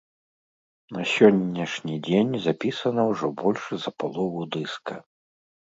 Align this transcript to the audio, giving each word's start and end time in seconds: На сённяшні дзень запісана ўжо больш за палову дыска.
На 0.97 1.03
сённяшні 1.15 1.95
дзень 2.09 2.33
запісана 2.47 3.01
ўжо 3.11 3.33
больш 3.45 3.63
за 3.87 3.99
палову 4.03 4.49
дыска. 4.59 5.01